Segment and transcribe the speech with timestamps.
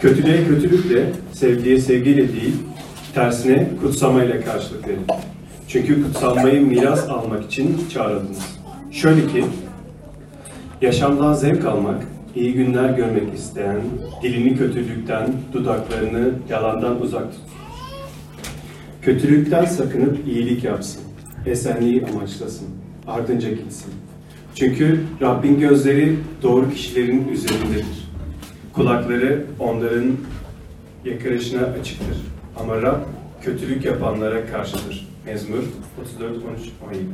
[0.00, 2.54] Kötülüğe kötülükle, sevgiye sevgiyle değil,
[3.14, 5.06] tersine kutsamayla karşılık verin.
[5.68, 8.58] Çünkü kutsanmayı miras almak için çağrıldınız.
[8.90, 9.44] Şöyle ki,
[10.82, 12.02] yaşamdan zevk almak,
[12.34, 13.80] iyi günler görmek isteyen,
[14.22, 17.40] dilini kötülükten, dudaklarını yalandan uzak tut.
[19.02, 21.02] Kötülükten sakınıp iyilik yapsın,
[21.46, 22.68] esenliği amaçlasın,
[23.06, 23.92] ardınca gitsin.
[24.54, 28.05] Çünkü Rabbin gözleri doğru kişilerin üzerindedir.
[28.76, 30.16] Kulakları onların
[31.04, 32.16] yakarışına açıktır.
[32.56, 33.00] Ama Rab
[33.42, 35.08] kötülük yapanlara karşıdır.
[35.26, 35.62] Mezmur
[36.02, 36.42] 34, 13,
[36.86, 37.04] 17.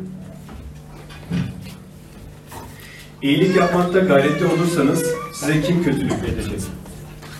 [3.22, 6.60] İyilik yapmakta gayretli olursanız size kim kötülük edecek?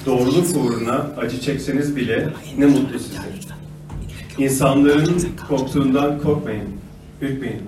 [0.07, 2.29] Doğruluk uğruna acı çekseniz bile
[2.59, 3.19] ne mutlu size.
[4.39, 6.69] İnsanların korktuğundan korkmayın,
[7.20, 7.62] ürkmeyin.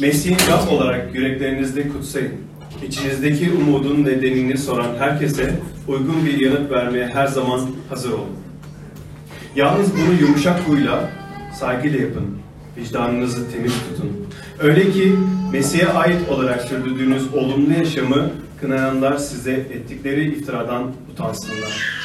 [0.00, 2.49] Mesih'in Rab olarak yüreklerinizde kutsayın.
[2.86, 5.54] İçinizdeki umudun nedenini soran herkese
[5.88, 8.36] uygun bir yanıt vermeye her zaman hazır olun.
[9.56, 11.10] Yalnız bunu yumuşak huyla,
[11.54, 12.24] saygıyla yapın.
[12.76, 14.26] Vicdanınızı temiz tutun.
[14.58, 15.12] Öyle ki
[15.52, 22.00] Mesih'e ait olarak sürdürdüğünüz olumlu yaşamı kınayanlar size ettikleri iftiradan utansınlar.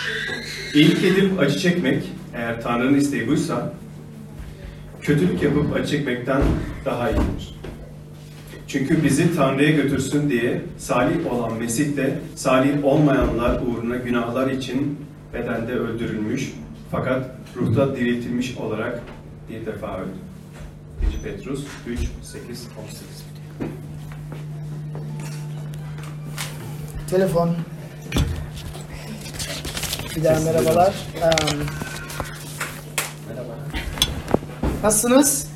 [0.73, 3.73] İyilik edip acı çekmek, eğer Tanrı'nın isteği buysa,
[5.01, 6.41] kötülük yapıp acı çekmekten
[6.85, 7.54] daha iyidir.
[8.77, 14.99] Çünkü bizi Tanrı'ya götürsün diye salih olan Mesih de salih olmayanlar uğruna günahlar için
[15.33, 16.53] bedende öldürülmüş
[16.91, 19.01] fakat ruhta diriltilmiş olarak
[19.49, 20.17] bir defa öldü.
[21.23, 23.03] 1 Petrus 3, 8, 18.
[27.09, 27.55] Telefon.
[30.15, 30.93] Bir daha merhabalar.
[31.23, 31.59] Um,
[34.83, 35.47] Nasılsınız?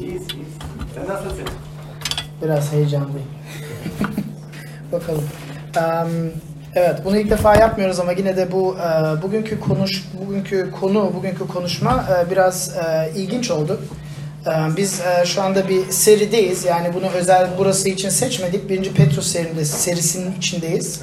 [0.00, 0.48] İyiyiz, iyiyiz.
[0.94, 1.65] Sen nasılsın?
[2.42, 3.28] Biraz heyecanlıyım.
[4.92, 5.24] Bakalım.
[5.76, 6.30] Um,
[6.74, 11.48] evet, bunu ilk defa yapmıyoruz ama yine de bu e, bugünkü konuş bugünkü konu, bugünkü
[11.48, 13.80] konuşma e, biraz e, ilginç oldu.
[14.46, 16.64] E, Biz e, şu anda bir serideyiz.
[16.64, 18.68] Yani bunu özel burası için seçmedik.
[18.70, 21.00] Birinci Petrus serinde, serisinin içindeyiz.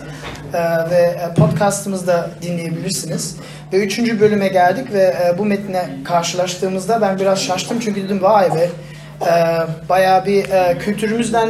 [0.53, 0.59] E,
[0.89, 0.95] Ve
[1.31, 3.35] e, podcastımızı da dinleyebilirsiniz.
[3.73, 7.79] Ve üçüncü bölüme geldik ve bu metne karşılaştığımızda ben biraz şaştım.
[7.79, 8.69] Çünkü dedim vay be
[9.27, 11.49] e, bayağı bir e, kültürümüzden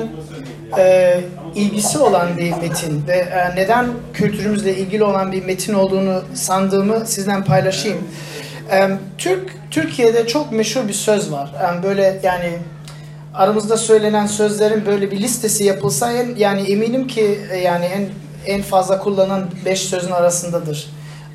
[0.78, 1.20] e,
[1.56, 7.44] ilgisi olan bir metin ve e, neden kültürümüzle ilgili olan bir metin olduğunu sandığımı sizden
[7.44, 7.98] paylaşayım.
[8.72, 11.54] E, Türk Türkiye'de çok meşhur bir söz var.
[11.80, 12.50] E, böyle yani
[13.34, 18.10] aramızda söylenen sözlerin böyle bir listesi yapılsa en, yani eminim ki e, yani en
[18.46, 20.90] en fazla kullanılan beş sözün arasındadır.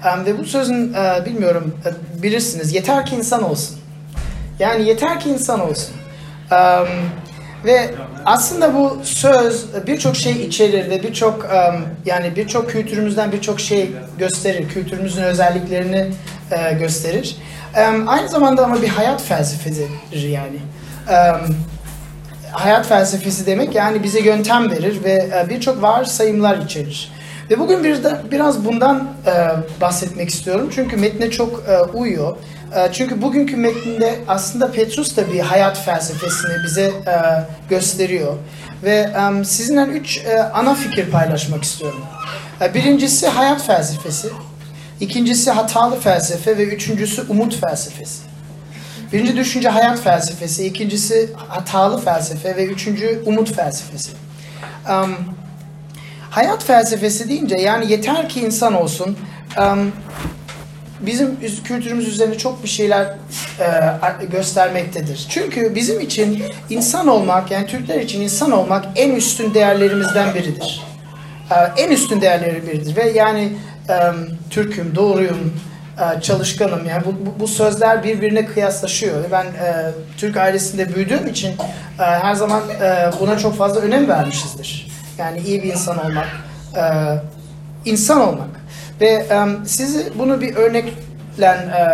[0.05, 3.77] E, ve bu sözün e, bilmiyorum e, bilirsiniz yeter ki insan olsun.
[4.59, 5.95] Yani yeter ki insan olsun.
[6.53, 6.89] Um,
[7.65, 7.91] ve
[8.25, 14.69] aslında bu söz birçok şey içerir ve birçok um, yani birçok kültürümüzden birçok şey gösterir.
[14.69, 16.11] Kültürümüzün özelliklerini
[16.51, 17.37] e, gösterir.
[17.77, 20.59] Um, aynı zamanda ama bir hayat felsefesidir yani.
[21.09, 21.57] Um,
[22.53, 27.13] hayat felsefesi demek yani bize yöntem verir ve e, birçok varsayımlar içerir.
[27.51, 29.33] Ve bugün bir de, biraz bundan e,
[29.81, 32.37] bahsetmek istiyorum çünkü metne çok e, uyuyor.
[32.77, 37.15] E, çünkü bugünkü metninde aslında Petrus da bir hayat felsefesini bize e,
[37.71, 38.37] gösteriyor.
[38.85, 38.95] Ve
[39.41, 42.01] e, sizinle üç e, ana fikir paylaşmak istiyorum.
[42.61, 44.29] E, birincisi hayat felsefesi,
[45.01, 48.23] ikincisi hatalı felsefe ve üçüncüsü umut felsefesi.
[49.13, 54.11] Birinci düşünce hayat felsefesi, ikincisi hatalı felsefe ve üçüncü umut felsefesi.
[54.91, 55.17] Um,
[56.39, 59.17] hayat felsefesi deyince yani yeter ki insan olsun.
[61.01, 63.05] Bizim üz- kültürümüz üzerine çok bir şeyler
[63.61, 65.27] e, göstermektedir.
[65.29, 70.83] Çünkü bizim için insan olmak yani Türkler için insan olmak en üstün değerlerimizden biridir.
[71.51, 73.53] E, en üstün değerleri biridir ve yani
[74.51, 75.55] Türk'üm, doğruyum,
[75.99, 79.25] e, çalışkanım yani bu, bu, sözler birbirine kıyaslaşıyor.
[79.33, 79.47] Ben
[80.17, 81.55] Türk ailesinde büyüdüğüm için
[81.97, 82.63] her zaman
[83.21, 84.88] buna çok fazla önem vermişizdir.
[85.19, 86.27] Yani iyi bir insan olmak,
[86.77, 86.83] e,
[87.85, 88.49] insan olmak.
[89.01, 91.85] Ve e, sizi bunu bir örnekle e,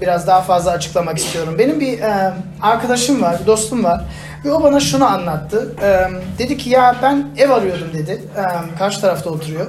[0.00, 1.54] biraz daha fazla açıklamak istiyorum.
[1.58, 2.32] Benim bir e,
[2.62, 4.04] arkadaşım var, bir dostum var.
[4.44, 5.74] Ve o bana şunu anlattı.
[5.82, 6.08] E,
[6.38, 8.22] dedi ki ya ben ev arıyordum dedi.
[8.36, 8.42] E,
[8.78, 9.66] karşı tarafta oturuyor.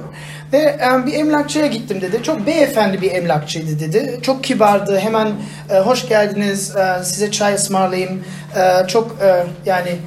[0.52, 2.22] Ve e, bir emlakçıya gittim dedi.
[2.22, 4.18] Çok beyefendi bir emlakçıydı dedi.
[4.22, 4.98] Çok kibardı.
[4.98, 5.32] Hemen
[5.70, 6.76] e, hoş geldiniz.
[6.76, 8.24] E, size çay ısmarlayayım.
[8.56, 9.98] E, çok e, yani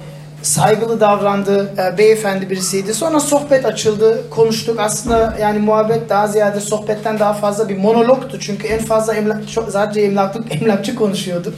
[0.41, 1.73] saygılı davrandı.
[1.77, 2.93] E, beyefendi birisiydi.
[2.93, 4.29] Sonra sohbet açıldı.
[4.29, 4.79] Konuştuk.
[4.79, 8.39] Aslında yani muhabbet daha ziyade sohbetten daha fazla bir monologtu.
[8.39, 11.53] Çünkü en fazla emlak, sadece emlaklık, emlakçı konuşuyorduk.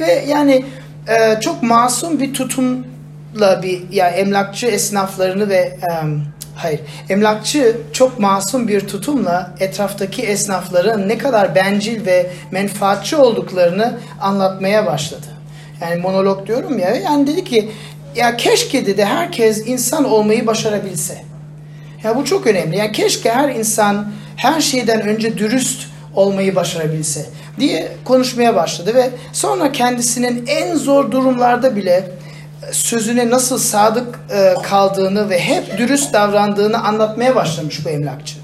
[0.00, 0.64] Ve yani
[1.08, 5.90] e, çok masum bir tutumla bir yani emlakçı esnaflarını ve e,
[6.54, 6.80] Hayır.
[7.08, 15.26] Emlakçı çok masum bir tutumla etraftaki esnafların ne kadar bencil ve menfaatçi olduklarını anlatmaya başladı.
[15.80, 16.94] Yani monolog diyorum ya.
[16.94, 17.70] Yani dedi ki
[18.16, 21.24] ya keşke dedi herkes insan olmayı başarabilse.
[22.04, 22.76] Ya bu çok önemli.
[22.76, 27.26] Yani keşke her insan her şeyden önce dürüst olmayı başarabilse
[27.60, 32.10] diye konuşmaya başladı ve sonra kendisinin en zor durumlarda bile
[32.72, 38.36] sözüne nasıl sadık e, kaldığını ve hep dürüst davrandığını anlatmaya başlamış bu emlakçı.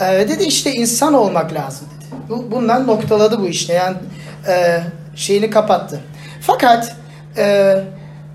[0.00, 2.20] E, dedi işte insan olmak lazım dedi.
[2.28, 3.96] Bu, bundan noktaladı bu işte yani
[4.48, 4.80] e,
[5.16, 6.00] şeyini kapattı.
[6.40, 6.96] Fakat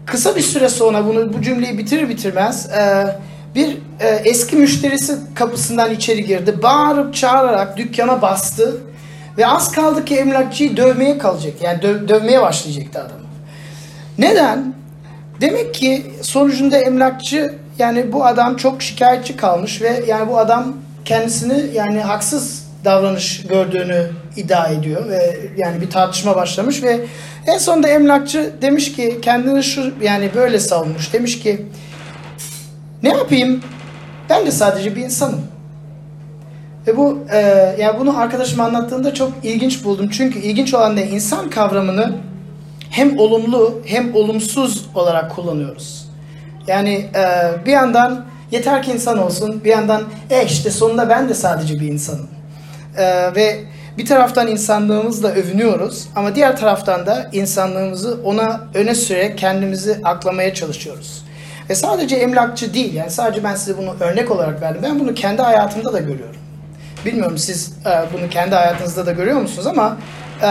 [0.06, 3.07] kısa bir süre sonra bunu bu cümleyi bitirir bitirmez e,
[3.56, 6.56] bir e, eski müşterisi kapısından içeri girdi.
[6.63, 8.77] Bağırıp çağırarak dükkana bastı
[9.38, 11.53] ve az kaldı ki emlakçıyı dövmeye kalacak.
[11.62, 13.19] Yani dö- dövmeye başlayacaktı adam.
[14.18, 14.74] Neden?
[15.42, 20.74] Demek ki sonucunda emlakçı yani bu adam çok şikayetçi kalmış ve yani bu adam
[21.06, 27.00] kendisini yani haksız davranış gördüğünü iddia ediyor ve yani bir tartışma başlamış ve
[27.48, 31.13] en sonunda emlakçı demiş ki kendini şu yani böyle savunmuş.
[31.13, 31.66] Demiş ki
[33.04, 33.62] ne yapayım?
[34.30, 35.42] Ben de sadece bir insanım.
[36.88, 37.39] Ve bu e,
[37.80, 40.10] yani bunu arkadaşım anlattığında çok ilginç buldum.
[40.10, 41.07] Çünkü ilginç olan ne?
[41.07, 42.13] insan kavramını
[42.89, 46.10] hem olumlu hem olumsuz olarak kullanıyoruz.
[46.68, 47.25] Yani e,
[47.66, 51.88] bir yandan yeter ki insan olsun, bir yandan e işte sonunda ben de sadece bir
[51.88, 52.27] insanım.
[52.98, 53.60] E, ve
[53.98, 61.26] bir taraftan insanlığımızla övünüyoruz ama diğer taraftan da insanlığımızı ona öne sürerek kendimizi aklamaya çalışıyoruz.
[61.70, 64.82] Ve sadece emlakçı değil yani sadece ben size bunu örnek olarak verdim.
[64.84, 66.36] Ben bunu kendi hayatımda da görüyorum.
[67.06, 69.98] Bilmiyorum siz e, bunu kendi hayatınızda da görüyor musunuz ama
[70.44, 70.48] e,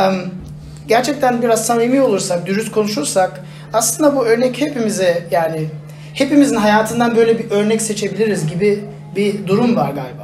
[0.88, 3.40] gerçekten biraz samimi olursak, dürüst konuşursak
[3.72, 5.66] aslında bu örnek hepimize yani
[6.14, 8.84] hepimizin hayatından böyle bir örnek seçebiliriz gibi
[9.16, 10.19] bir durum var galiba.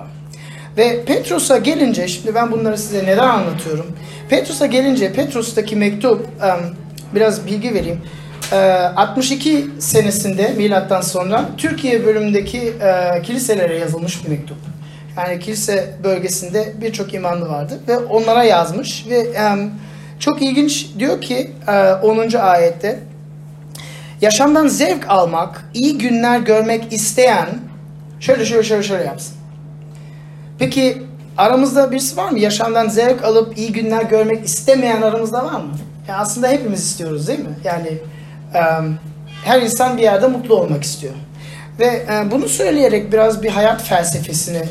[0.79, 3.87] Ve Petrus'a gelince, şimdi ben bunları size neden anlatıyorum?
[4.29, 6.29] Petrus'a gelince, Petrus'taki mektup,
[7.15, 8.01] biraz bilgi vereyim.
[8.97, 12.73] 62 senesinde milattan sonra Türkiye bölümündeki
[13.23, 14.57] kiliselere yazılmış bir mektup.
[15.17, 19.27] Yani kilise bölgesinde birçok imanlı vardı ve onlara yazmış ve
[20.19, 21.51] çok ilginç diyor ki
[22.03, 22.39] 10.
[22.39, 23.01] ayette
[24.21, 27.49] yaşamdan zevk almak, iyi günler görmek isteyen
[28.21, 29.35] şöyle şöyle şöyle şöyle yapsın.
[30.59, 31.03] Peki
[31.37, 32.39] aramızda birisi var mı?
[32.39, 35.73] Yaşamdan zevk alıp iyi günler görmek istemeyen aramızda var mı?
[36.09, 37.55] Yani aslında hepimiz istiyoruz değil mi?
[37.65, 37.99] Yani
[39.45, 41.15] her insan bir yerde mutlu olmak istiyor.
[41.79, 44.63] Ve bunu söyleyerek biraz bir hayat felsefesini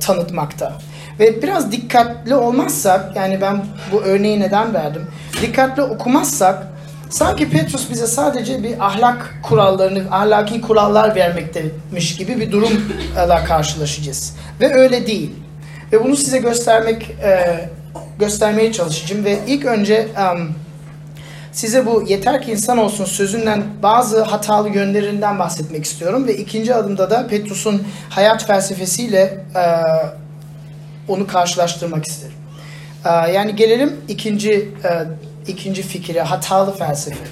[0.00, 0.72] tanıtmakta.
[1.20, 5.06] Ve biraz dikkatli olmazsak, yani ben bu örneği neden verdim?
[5.42, 6.66] Dikkatli okumazsak,
[7.12, 14.36] sanki Petrus bize sadece bir ahlak kurallarını, ahlaki kurallar vermektemiş gibi bir durumla karşılaşacağız.
[14.60, 15.30] Ve öyle değil.
[15.92, 17.60] Ve bunu size göstermek, e,
[18.18, 19.24] göstermeye çalışacağım.
[19.24, 20.54] Ve ilk önce um,
[21.52, 26.26] size bu yeter ki insan olsun sözünden bazı hatalı yönlerinden bahsetmek istiyorum.
[26.26, 29.62] Ve ikinci adımda da Petrus'un hayat felsefesiyle e,
[31.08, 32.42] onu karşılaştırmak isterim.
[33.04, 34.52] Ee, yani gelelim ikinci
[34.84, 34.90] e,
[35.48, 37.24] ikinci fikire, hatalı felsefe.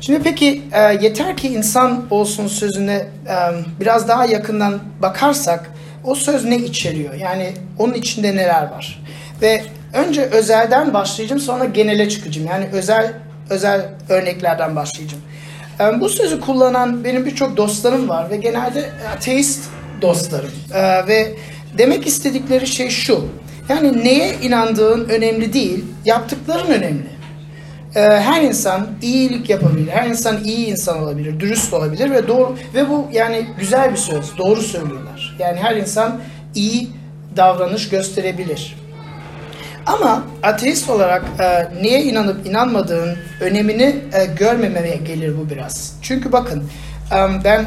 [0.00, 3.34] Şimdi peki e, yeter ki insan olsun sözüne e,
[3.80, 5.70] biraz daha yakından bakarsak
[6.04, 7.14] o söz ne içeriyor?
[7.14, 9.02] Yani onun içinde neler var?
[9.42, 12.48] Ve önce özelden başlayacağım sonra genele çıkacağım.
[12.48, 13.12] Yani özel
[13.50, 15.22] özel örneklerden başlayacağım.
[16.00, 19.64] Bu sözü kullanan benim birçok dostlarım var ve genelde ateist
[20.02, 20.50] dostlarım.
[21.08, 21.36] Ve
[21.78, 23.28] Demek istedikleri şey şu.
[23.68, 27.17] Yani neye inandığın önemli değil, yaptıkların önemli.
[27.94, 32.88] Ee, her insan iyilik yapabilir, her insan iyi insan olabilir, dürüst olabilir ve doğru ve
[32.88, 35.36] bu yani güzel bir söz, doğru söylüyorlar.
[35.38, 36.20] Yani her insan
[36.54, 36.88] iyi
[37.36, 38.76] davranış gösterebilir.
[39.86, 45.96] Ama ateist olarak e, neye inanıp inanmadığın önemini e, görmemeye gelir bu biraz.
[46.02, 46.64] Çünkü bakın
[47.12, 47.66] e, ben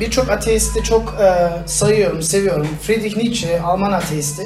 [0.00, 2.68] birçok ateisti çok e, sayıyorum, seviyorum.
[2.82, 4.42] Friedrich Nietzsche, Alman ateisti.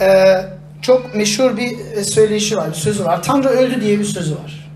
[0.00, 0.40] E,
[0.82, 3.22] çok meşhur bir söyleyişi var, bir sözü var.
[3.22, 4.70] Tanrı öldü diye bir sözü var.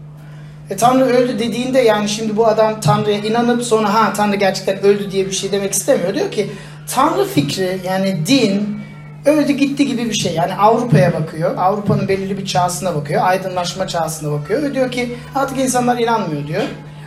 [0.71, 5.11] E, Tanrı öldü dediğinde yani şimdi bu adam Tanrı'ya inanıp sonra ha Tanrı gerçekten öldü
[5.11, 6.15] diye bir şey demek istemiyor.
[6.15, 6.51] Diyor ki
[6.95, 8.83] Tanrı fikri yani din
[9.27, 10.35] öldü gitti gibi bir şey.
[10.35, 11.57] Yani Avrupa'ya bakıyor.
[11.57, 13.23] Avrupa'nın belirli bir çağısına bakıyor.
[13.25, 14.63] Aydınlaşma çağısına bakıyor.
[14.63, 16.63] Ve diyor ki artık insanlar inanmıyor diyor.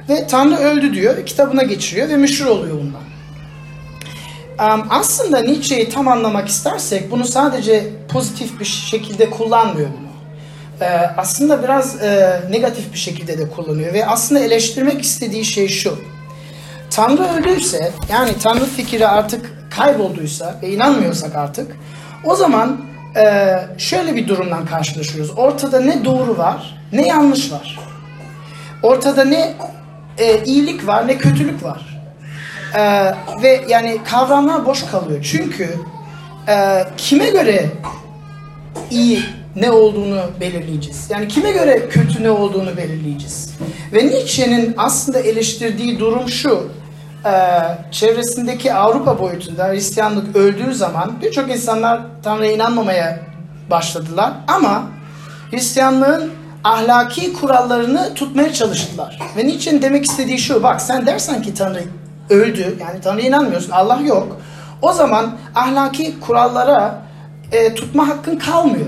[0.10, 1.26] Ve Tanrı öldü diyor.
[1.26, 3.15] Kitabına geçiriyor ve meşhur oluyor bundan.
[4.90, 10.06] Aslında Nietzsche'yi tam anlamak istersek bunu sadece pozitif bir şekilde kullanmıyor bunu.
[10.82, 10.86] Ee,
[11.18, 16.00] aslında biraz e, negatif bir şekilde de kullanıyor ve aslında eleştirmek istediği şey şu.
[16.90, 21.76] Tanrı öldüyse yani Tanrı fikri artık kaybolduysa ve inanmıyorsak artık
[22.24, 22.86] o zaman
[23.18, 25.32] e, şöyle bir durumdan karşılaşıyoruz.
[25.38, 27.80] Ortada ne doğru var ne yanlış var.
[28.84, 29.54] Ortada ne
[30.18, 31.95] e, iyilik var ne kötülük var.
[32.78, 35.24] E, ve yani kavramlar boş kalıyor.
[35.32, 35.70] Çünkü
[36.48, 37.70] e, kime göre
[38.92, 39.24] iyi
[39.56, 41.08] ne olduğunu belirleyeceğiz.
[41.10, 43.54] Yani kime göre kötü ne olduğunu belirleyeceğiz.
[43.94, 46.70] Ve Nietzsche'nin aslında eleştirdiği durum şu.
[47.26, 47.32] E,
[47.92, 53.20] çevresindeki Avrupa boyutunda Hristiyanlık öldüğü zaman birçok insanlar Tanrı'ya inanmamaya
[53.70, 54.34] başladılar.
[54.48, 54.84] Ama
[55.52, 56.32] Hristiyanlığın
[56.64, 59.20] ahlaki kurallarını tutmaya çalıştılar.
[59.38, 60.64] Ve Nietzsche'nin demek istediği şu.
[60.64, 61.84] Bak sen dersen ki Tanrı
[62.30, 62.78] öldü.
[62.82, 63.72] Yani Tanrı'ya inanmıyorsun.
[63.72, 64.38] Allah yok.
[64.82, 67.02] O zaman ahlaki kurallara
[67.52, 68.88] e, tutma hakkın kalmıyor.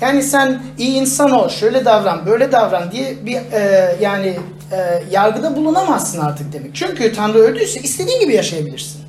[0.00, 4.38] Yani sen iyi insan ol, şöyle davran, böyle davran diye bir e, yani
[4.72, 6.74] e, yargıda bulunamazsın artık demek.
[6.74, 9.00] Çünkü Tanrı öldüyse istediğin gibi yaşayabilirsin.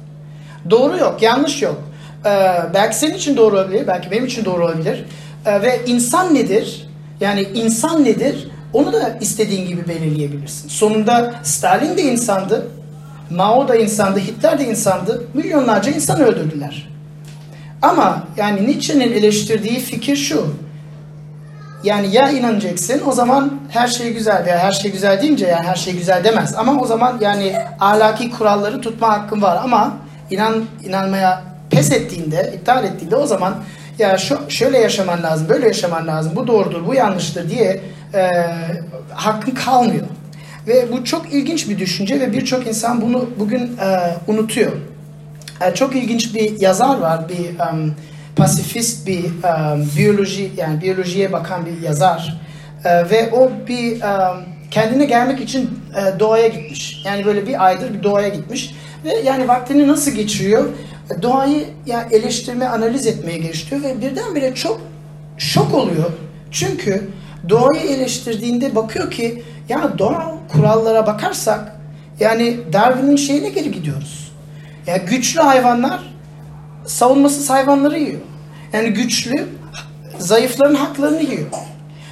[0.70, 1.84] Doğru yok, yanlış yok.
[2.25, 2.29] E,
[2.74, 5.05] belki senin için doğru olabilir, belki benim için doğru olabilir.
[5.46, 6.89] E, ve insan nedir?
[7.20, 8.48] Yani insan nedir?
[8.74, 10.70] Onu da istediğin gibi belirleyebilirsin.
[10.70, 12.67] Sonunda Stalin de insandı,
[13.29, 15.23] Mao da insandı, Hitler de insandı.
[15.33, 16.89] Milyonlarca insan öldürdüler.
[17.81, 20.47] Ama yani Nietzsche'nin eleştirdiği fikir şu.
[21.83, 25.75] Yani ya inanacaksın o zaman her şey güzel veya her şey güzel deyince yani her
[25.75, 26.55] şey güzel demez.
[26.57, 29.93] Ama o zaman yani ahlaki kuralları tutma hakkın var ama
[30.29, 33.55] inan inanmaya pes ettiğinde, iptal ettiğinde o zaman
[33.99, 37.81] ya şu şöyle yaşaman lazım, böyle yaşaman lazım, bu doğrudur, bu yanlıştır diye
[38.13, 38.29] e,
[39.13, 40.05] hakkın kalmıyor.
[40.67, 44.72] Ve bu çok ilginç bir düşünce ve birçok insan bunu bugün e, unutuyor.
[45.62, 47.96] E, çok ilginç bir yazar var, bir um,
[48.36, 52.43] pasifist bir um, biyoloji yani biyolojiye bakan bir yazar
[52.86, 57.03] E, ve o bir um, kendine gelmek için e, doğaya gitmiş.
[57.05, 60.65] Yani böyle bir aydır bir doğaya gitmiş ve yani vaktini nasıl geçiriyor?
[61.22, 64.82] Doğayı yani eleştirme, analiz etmeye geçiyor ve birdenbire çok
[65.38, 66.12] şok oluyor.
[66.51, 67.08] Çünkü
[67.50, 71.75] doğayı eleştirdiğinde bakıyor ki ya doğal kurallara bakarsak
[72.20, 74.32] yani Darwin'in şeyine geri gidiyoruz.
[74.88, 76.13] Ya güçlü hayvanlar
[76.86, 78.22] savunmasız hayvanları yiyor.
[78.74, 79.48] Yani güçlü
[80.17, 81.48] zayıfların haklarını yiyor.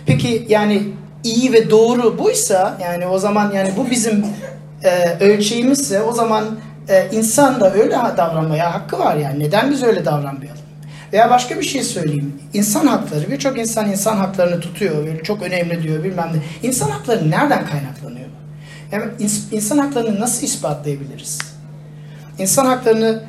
[0.05, 0.83] Peki yani
[1.23, 4.25] iyi ve doğru buysa yani o zaman yani bu bizim
[4.83, 6.45] e, ölçeğimizse o zaman
[6.89, 9.39] e, insan da öyle davranmaya hakkı var yani.
[9.39, 10.60] Neden biz öyle davranmayalım?
[11.13, 12.33] Veya başka bir şey söyleyeyim.
[12.53, 16.67] İnsan hakları, birçok insan insan haklarını tutuyor, çok önemli diyor bilmem ne.
[16.67, 18.27] İnsan hakları nereden kaynaklanıyor?
[18.91, 21.39] Yani ins- insan haklarını nasıl ispatlayabiliriz?
[22.39, 23.23] İnsan haklarını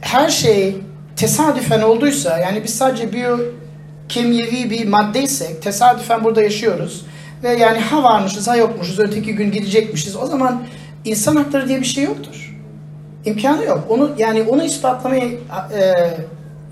[0.00, 0.76] her şey
[1.16, 7.06] tesadüfen olduysa, yani biz sadece biyokimyevi bir maddeysek, tesadüfen burada yaşıyoruz
[7.42, 10.16] ve yani ha varmışız ha yokmuşuz, öteki gün gidecekmişiz.
[10.16, 10.62] O zaman
[11.04, 12.56] insan hakları diye bir şey yoktur.
[13.24, 13.86] İmkanı yok.
[13.88, 15.92] Onu yani onu ispatlamaya e,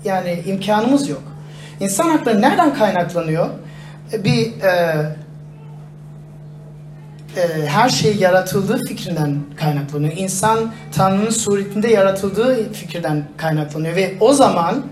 [0.05, 1.23] yani imkanımız yok.
[1.79, 3.49] İnsan hakları nereden kaynaklanıyor?
[4.23, 4.95] Bir e,
[7.37, 10.13] e, her şey yaratıldığı fikrinden kaynaklanıyor.
[10.17, 14.83] İnsan Tanrı'nın suretinde yaratıldığı fikirden kaynaklanıyor ve o zaman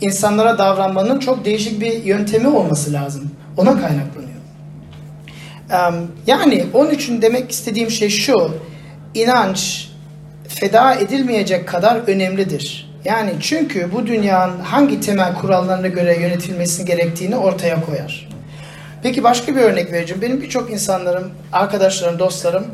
[0.00, 3.30] insanlara davranmanın çok değişik bir yöntemi olması lazım.
[3.56, 4.32] Ona kaynaklanıyor.
[6.26, 8.50] Yani onun için demek istediğim şey şu.
[9.14, 9.88] inanç
[10.48, 12.91] feda edilmeyecek kadar önemlidir.
[13.04, 18.28] Yani çünkü bu dünyanın hangi temel kurallarına göre yönetilmesi gerektiğini ortaya koyar.
[19.02, 20.22] Peki başka bir örnek vereceğim.
[20.22, 22.66] Benim birçok insanlarım, arkadaşlarım, dostlarım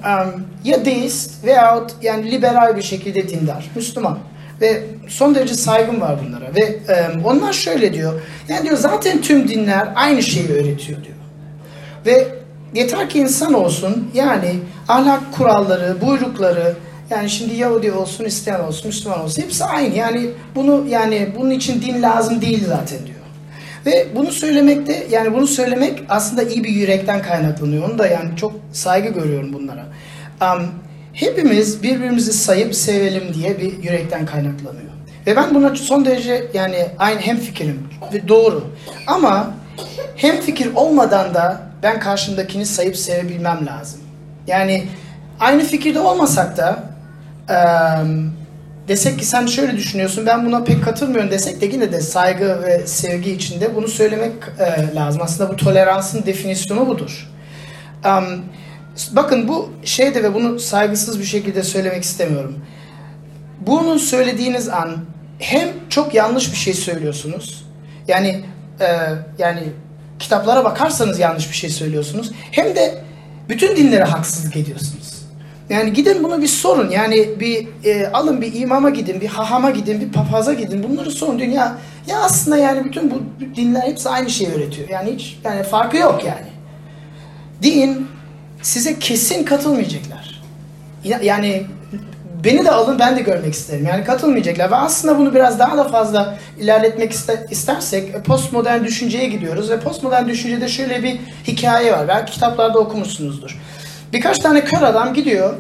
[0.65, 4.19] ya deist veyahut yani liberal bir şekilde dindar, Müslüman.
[4.61, 6.55] Ve son derece saygım var bunlara.
[6.55, 6.79] Ve
[7.25, 8.21] onlar şöyle diyor.
[8.49, 11.17] Yani diyor zaten tüm dinler aynı şeyi öğretiyor diyor.
[12.07, 12.29] Ve
[12.75, 14.55] yeter ki insan olsun yani
[14.89, 16.77] ahlak kuralları, buyrukları,
[17.11, 19.95] yani şimdi Yahudi olsun, Hristiyan olsun, Müslüman olsun hepsi aynı.
[19.95, 23.19] Yani bunu yani bunun için din lazım değil zaten diyor.
[23.87, 27.91] Ve bunu söylemekte yani bunu söylemek aslında iyi bir yürekten kaynaklanıyor.
[27.91, 29.87] Onu da yani çok saygı görüyorum bunlara.
[30.43, 30.67] Um,
[31.13, 34.89] hepimiz birbirimizi sayıp sevelim diye bir yürekten kaynaklanıyor.
[35.27, 38.65] Ve ben buna son derece yani aynı hem fikrim ve doğru.
[39.07, 39.55] Ama
[40.17, 44.01] hem fikir olmadan da ben karşımdakini sayıp sevebilmem lazım.
[44.47, 44.85] Yani
[45.41, 46.88] aynı fikirde olmasak da
[47.51, 48.33] um,
[48.89, 52.87] desek ki sen şöyle düşünüyorsun ben buna pek katılmıyorum desek de yine de saygı ve
[52.87, 55.23] sevgi içinde bunu söylemek e, lazım.
[55.23, 57.31] Aslında bu toleransın definisyonu budur.
[58.05, 58.45] Um,
[59.11, 62.59] bakın bu şeyde ve bunu saygısız bir şekilde söylemek istemiyorum.
[63.61, 64.97] Bunu söylediğiniz an
[65.39, 67.65] hem çok yanlış bir şey söylüyorsunuz.
[68.09, 68.45] Yani
[68.81, 68.87] e,
[69.39, 69.63] yani
[70.19, 72.33] kitaplara bakarsanız yanlış bir şey söylüyorsunuz.
[72.51, 73.05] Hem de
[73.49, 75.18] bütün dinlere haksızlık ediyorsunuz.
[75.71, 76.91] Yani gidin bunu bir sorun.
[76.91, 80.83] Yani bir e, alın bir imama gidin, bir hahama gidin, bir papaza gidin.
[80.89, 81.39] Bunları sorun.
[81.39, 83.23] Dünya ya aslında yani bütün bu
[83.57, 84.89] dinler hepsi aynı şeyi öğretiyor.
[84.89, 86.49] Yani hiç yani farkı yok yani.
[87.63, 88.07] Din
[88.63, 90.43] size kesin katılmayacaklar.
[91.05, 91.67] Ya- Yani
[92.45, 93.87] beni de alın ben de görmek isterim.
[93.87, 99.27] Yani katılmayacaklar ve aslında bunu biraz daha da fazla ilerletmek iste- istersek e, postmodern düşünceye
[99.29, 102.09] gidiyoruz ve postmodern düşüncede şöyle bir hikaye var.
[102.09, 103.59] Belki kitaplarda okumuşsunuzdur.
[104.13, 105.55] Birkaç tane kör adam gidiyor.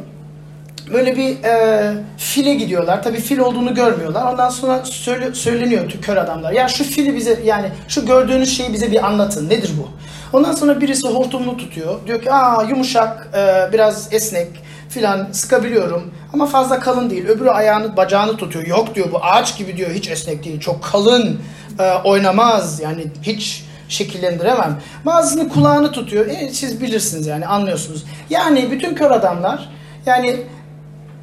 [0.92, 3.02] Böyle bir e, file gidiyorlar.
[3.02, 4.32] Tabii fil olduğunu görmüyorlar.
[4.32, 6.52] Ondan sonra söyle, söyleniyor kör adamlar.
[6.52, 9.48] Ya şu fili bize yani şu gördüğünüz şeyi bize bir anlatın.
[9.48, 9.88] Nedir bu?
[10.36, 12.06] Ondan sonra birisi hortumunu tutuyor.
[12.06, 14.48] Diyor ki aa yumuşak, e, biraz esnek
[14.88, 16.14] filan sıkabiliyorum.
[16.32, 17.26] Ama fazla kalın değil.
[17.26, 18.66] Öbürü ayağını bacağını tutuyor.
[18.66, 19.90] Yok diyor bu ağaç gibi diyor.
[19.90, 20.60] Hiç esnek değil.
[20.60, 21.40] Çok kalın.
[21.78, 22.80] e, oynamaz.
[22.80, 24.80] Yani hiç şekillendiremem.
[25.06, 26.26] Bazısının kulağını tutuyor.
[26.26, 28.04] E, siz bilirsiniz yani anlıyorsunuz.
[28.30, 29.68] Yani bütün kör adamlar
[30.06, 30.36] yani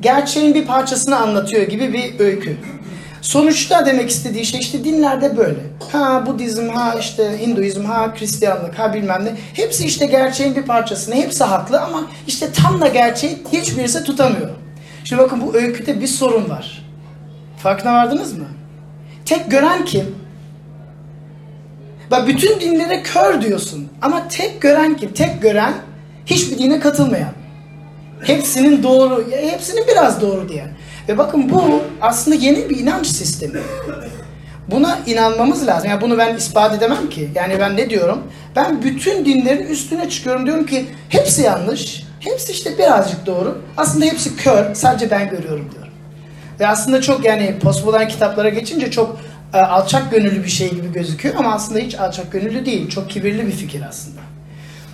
[0.02, 2.58] gerçeğin bir parçasını anlatıyor gibi bir öykü.
[3.22, 5.60] Sonuçta demek istediği şey işte dinlerde böyle.
[5.92, 9.32] Ha Budizm, ha işte Hinduizm, ha Hristiyanlık, ha bilmem ne.
[9.54, 11.16] Hepsi işte gerçeğin bir parçasını.
[11.16, 14.50] Hepsi haklı ama işte tam da gerçeği hiçbirisi tutamıyor.
[15.04, 16.86] Şimdi bakın bu öyküde bir sorun var.
[17.58, 18.46] Farkına vardınız mı?
[19.26, 20.16] Tek gören kim?
[22.12, 23.88] Bak bütün dinlere kör diyorsun.
[24.02, 25.14] Ama tek gören kim?
[25.14, 25.74] Tek gören
[26.26, 27.34] hiçbir dine katılmayan.
[28.24, 30.70] Hepsinin doğru, hepsinin biraz doğru diyen.
[31.10, 33.60] Ve bakın bu aslında yeni bir inanç sistemi.
[34.72, 35.90] Buna inanmamız lazım.
[35.90, 37.30] Yani bunu ben ispat edemem ki.
[37.36, 38.24] Yani ben ne diyorum?
[38.56, 40.46] Ben bütün dinlerin üstüne çıkıyorum.
[40.46, 42.04] Diyorum ki hepsi yanlış.
[42.20, 43.62] Hepsi işte birazcık doğru.
[43.78, 44.76] Aslında hepsi kör.
[44.76, 45.94] Sadece ben görüyorum diyorum.
[46.60, 49.18] Ve aslında çok yani postmodern kitaplara geçince çok
[49.60, 52.90] alçak gönüllü bir şey gibi gözüküyor ama aslında hiç alçak gönüllü değil.
[52.90, 54.22] Çok kibirli bir fikir aslında.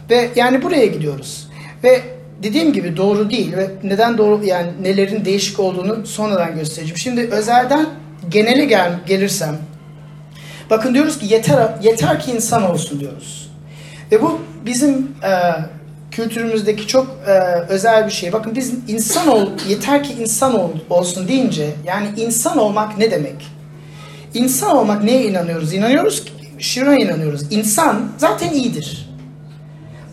[0.10, 1.48] Ve yani buraya gidiyoruz.
[1.84, 2.02] Ve
[2.44, 6.98] dediğim gibi doğru değil ve neden doğru yani nelerin değişik olduğunu sonradan göstereceğim.
[6.98, 7.86] Şimdi özelden
[8.30, 9.58] genele gel, gelirsem
[10.70, 13.52] bakın diyoruz ki yeter yeter ki insan olsun diyoruz.
[14.12, 15.32] Ve bu bizim e,
[16.12, 17.32] kültürümüzdeki çok e,
[17.70, 18.34] özel bir şey.
[18.34, 23.61] Bakın biz insan ol yeter ki insan ol, olsun deyince yani insan olmak ne demek?
[24.34, 25.74] İnsan olmak neye inanıyoruz?
[25.74, 27.52] İnanıyoruz ki şuna inanıyoruz.
[27.52, 29.10] İnsan zaten iyidir.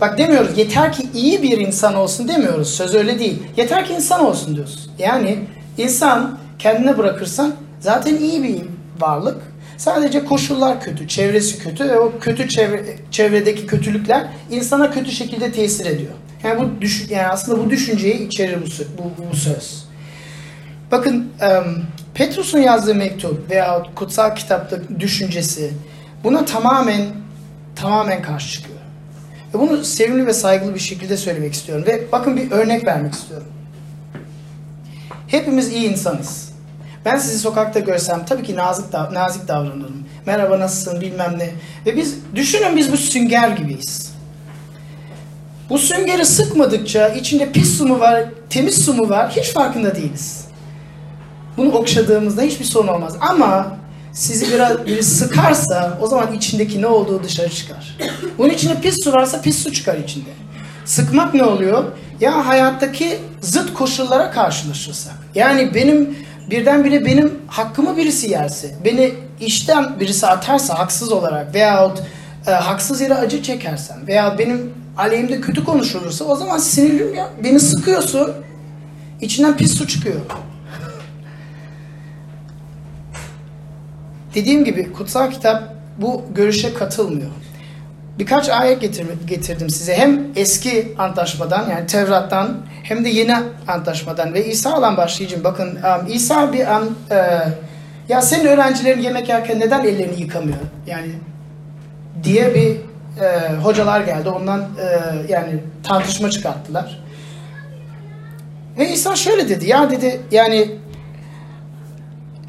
[0.00, 2.68] Bak demiyoruz yeter ki iyi bir insan olsun demiyoruz.
[2.68, 3.42] Söz öyle değil.
[3.56, 4.90] Yeter ki insan olsun diyoruz.
[4.98, 5.38] Yani
[5.78, 8.56] insan kendine bırakırsan zaten iyi bir
[9.00, 9.36] varlık.
[9.76, 15.86] Sadece koşullar kötü, çevresi kötü ve o kötü çevre, çevredeki kötülükler insana kötü şekilde tesir
[15.86, 16.12] ediyor.
[16.44, 19.84] Yani bu düş, yani aslında bu düşünceyi içerir bu, bu, bu söz.
[20.90, 21.64] Bakın em,
[22.18, 25.72] Petrus'un yazdığı mektup veya kutsal kitapta düşüncesi
[26.24, 27.02] buna tamamen
[27.76, 28.78] tamamen karşı çıkıyor.
[29.54, 31.84] Ve bunu sevimli ve saygılı bir şekilde söylemek istiyorum.
[31.86, 33.46] Ve bakın bir örnek vermek istiyorum.
[35.26, 36.52] Hepimiz iyi insanız.
[37.04, 40.04] Ben sizi sokakta görsem tabii ki nazik dav- nazik davranırım.
[40.26, 41.50] Merhaba nasılsın bilmem ne.
[41.86, 44.12] Ve biz düşünün biz bu sünger gibiyiz.
[45.70, 50.37] Bu süngeri sıkmadıkça içinde pis su mu var, temiz su mu var hiç farkında değiliz.
[51.58, 53.16] Bunu okşadığımızda hiçbir sorun olmaz.
[53.20, 53.76] Ama
[54.12, 57.96] sizi biraz biri sıkarsa o zaman içindeki ne olduğu dışarı çıkar.
[58.38, 60.30] Bunun içinde pis su varsa pis su çıkar içinde.
[60.84, 61.84] Sıkmak ne oluyor?
[62.20, 65.14] Ya hayattaki zıt koşullara karşılaşırsak.
[65.34, 66.16] Yani benim
[66.50, 72.02] birdenbire benim hakkımı birisi yerse, beni işten birisi atarsa haksız olarak veyahut
[72.46, 77.28] e, haksız yere acı çekersem veya benim aleyhimde kötü konuşulursa o zaman sinirlim ya.
[77.44, 78.32] Beni sıkıyorsun,
[79.20, 80.20] içinden pis su çıkıyor.
[84.34, 85.62] Dediğim gibi kutsal kitap
[85.98, 87.30] bu görüşe katılmıyor.
[88.18, 89.96] Birkaç ayet getir, getirdim size.
[89.96, 93.36] Hem eski antlaşmadan yani Tevrat'tan hem de yeni
[93.68, 95.44] antlaşmadan ve İsa'dan başlayacağım.
[95.44, 97.16] Bakın um, İsa bir an e,
[98.08, 100.58] ya senin öğrencilerin yemek yerken neden ellerini yıkamıyor?
[100.86, 101.08] Yani
[102.24, 102.76] diye bir
[103.24, 104.28] e, hocalar geldi.
[104.28, 104.88] Ondan e,
[105.32, 107.04] yani tartışma çıkarttılar.
[108.78, 109.68] Ve İsa şöyle dedi.
[109.68, 110.68] Ya dedi yani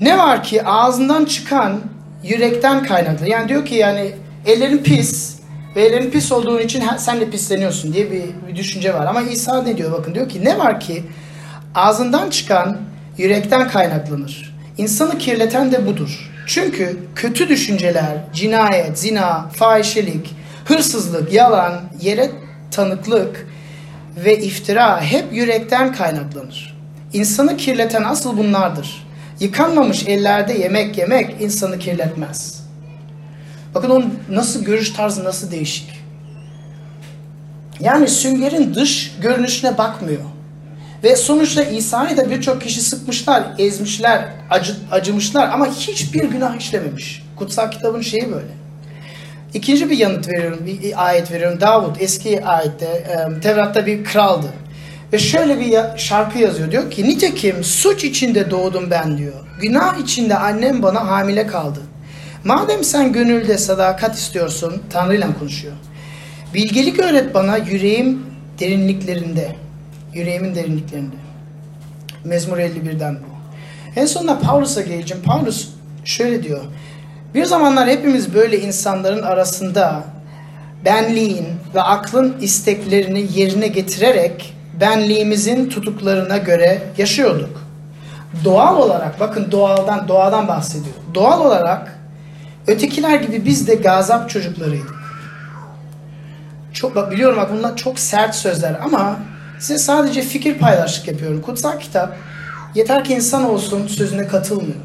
[0.01, 1.79] ne var ki ağzından çıkan
[2.23, 3.29] yürekten kaynaklı.
[3.29, 4.11] Yani diyor ki yani
[4.45, 5.39] ellerin pis
[5.75, 9.05] ve ellerin pis olduğun için sen de pisleniyorsun diye bir, bir düşünce var.
[9.05, 11.03] Ama İsa ne diyor bakın diyor ki ne var ki
[11.75, 12.77] ağzından çıkan
[13.17, 14.55] yürekten kaynaklanır.
[14.77, 16.31] İnsanı kirleten de budur.
[16.47, 20.35] Çünkü kötü düşünceler, cinayet, zina, fahişelik,
[20.65, 22.31] hırsızlık, yalan, yere
[22.71, 23.47] tanıklık
[24.25, 26.77] ve iftira hep yürekten kaynaklanır.
[27.13, 29.08] İnsanı kirleten asıl bunlardır.
[29.39, 32.63] Yıkanmamış ellerde yemek yemek insanı kirletmez.
[33.75, 35.99] Bakın onun nasıl görüş tarzı nasıl değişik.
[37.79, 40.21] Yani süngerin dış görünüşüne bakmıyor.
[41.03, 47.23] Ve sonuçta İsa'yı da birçok kişi sıkmışlar, ezmişler, acı, acımışlar ama hiçbir günah işlememiş.
[47.35, 48.59] Kutsal kitabın şeyi böyle.
[49.53, 51.61] İkinci bir yanıt veriyorum, bir ayet veriyorum.
[51.61, 53.07] Davut eski ayette,
[53.41, 54.47] Tevrat'ta bir kraldı.
[55.13, 56.71] Ve şöyle bir şarkı yazıyor.
[56.71, 59.33] Diyor ki nitekim suç içinde doğdum ben diyor.
[59.61, 61.79] Günah içinde annem bana hamile kaldı.
[62.43, 65.73] Madem sen gönülde sadakat istiyorsun, Tanrı'yla konuşuyor.
[66.53, 68.25] Bilgelik öğret bana yüreğim
[68.59, 69.55] derinliklerinde.
[70.13, 71.15] Yüreğimin derinliklerinde.
[72.23, 73.39] Mezmur 51'den bu.
[73.99, 75.23] En sonunda Paulus'a geleceğim.
[75.23, 75.69] Paulus
[76.05, 76.61] şöyle diyor.
[77.33, 80.03] Bir zamanlar hepimiz böyle insanların arasında
[80.85, 87.69] benliğin ve aklın isteklerini yerine getirerek benliğimizin tutuklarına göre yaşıyorduk.
[88.43, 90.95] Doğal olarak bakın doğaldan doğadan bahsediyor.
[91.13, 91.99] Doğal olarak
[92.67, 94.99] ötekiler gibi biz de gazap çocuklarıydık.
[96.73, 99.19] Çok bak biliyorum bak bunlar çok sert sözler ama
[99.59, 101.41] size sadece fikir paylaştık yapıyorum.
[101.41, 102.15] Kutsal kitap
[102.75, 104.79] yeter ki insan olsun sözüne katılmıyor.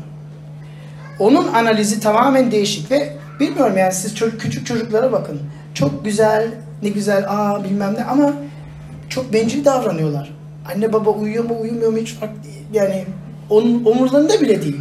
[1.19, 5.41] Onun analizi tamamen değişik ve bilmiyorum yani siz çocuk, küçük çocuklara bakın.
[5.75, 8.33] Çok güzel, ne güzel, aa bilmem ne ama
[9.09, 10.31] çok bencil davranıyorlar.
[10.75, 12.31] Anne baba uyuyor mu uyumuyor mu hiç fark
[12.73, 13.05] yani
[13.51, 14.77] onun omurlarında bile değil.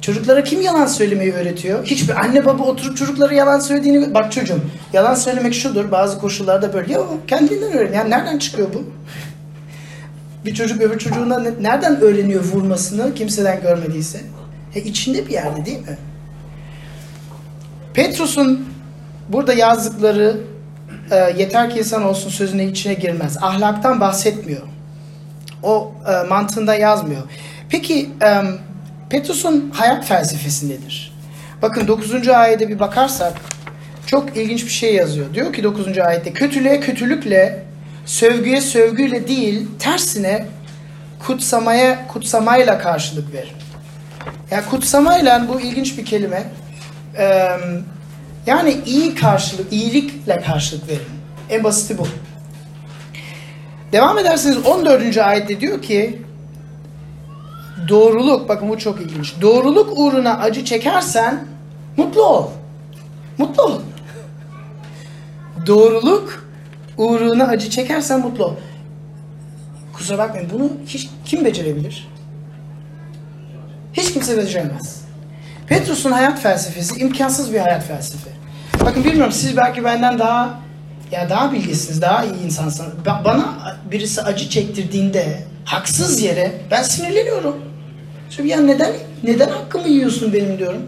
[0.00, 1.84] Çocuklara kim yalan söylemeyi öğretiyor?
[1.84, 4.14] Hiçbir anne baba oturup çocuklara yalan söylediğini...
[4.14, 4.60] Bak çocuğum
[4.92, 6.92] yalan söylemek şudur bazı koşullarda böyle.
[6.92, 7.92] Ya kendinden öğren.
[7.92, 8.84] Yani nereden çıkıyor bu?
[10.44, 14.20] bir çocuk öbür çocuğuna nereden öğreniyor vurmasını kimseden görmediyse?
[14.74, 15.98] E içinde bir yerde değil mi?
[17.94, 18.68] Petrus'un
[19.28, 20.40] burada yazdıkları
[21.12, 23.36] e, yeter ki insan olsun sözüne içine girmez.
[23.42, 24.62] Ahlaktan bahsetmiyor.
[25.62, 27.22] O e, mantığında yazmıyor.
[27.68, 28.42] Peki e,
[29.10, 31.12] Petrus'un hayat felsefesi nedir?
[31.62, 32.28] Bakın 9.
[32.28, 33.32] ayete bir bakarsak
[34.06, 35.34] çok ilginç bir şey yazıyor.
[35.34, 35.98] Diyor ki 9.
[35.98, 37.62] ayette kötülüğe kötülükle,
[38.06, 40.46] sövgüye sövgüyle değil, tersine
[41.26, 43.54] kutsamaya kutsamayla karşılık ver.
[44.50, 46.42] Yani kutsamayla bu ilginç bir kelime.
[47.18, 47.48] Ee,
[48.46, 51.02] yani iyi karşılık, iyilikle karşılık verin.
[51.50, 52.06] En basiti bu.
[53.92, 55.18] Devam ederseniz 14.
[55.18, 56.22] ayette diyor ki
[57.88, 59.34] doğruluk, bakın bu çok ilginç.
[59.40, 61.44] Doğruluk uğruna acı çekersen
[61.96, 62.48] mutlu ol.
[63.38, 63.80] Mutlu ol.
[65.66, 66.46] Doğruluk
[66.98, 68.54] uğruna acı çekersen mutlu ol.
[69.92, 72.08] Kusura bakmayın bunu hiç kim becerebilir?
[73.92, 75.02] Hiç kimse beceremez.
[75.66, 78.30] Petrus'un hayat felsefesi imkansız bir hayat felsefe.
[78.80, 80.60] Bakın bilmiyorum siz belki benden daha
[81.12, 82.92] ya daha bilgisiniz, daha iyi insansınız.
[83.24, 87.56] Bana birisi acı çektirdiğinde haksız yere ben sinirleniyorum.
[88.30, 88.92] Şimdi ya neden
[89.24, 90.82] neden hakkımı yiyorsun benim diyorum.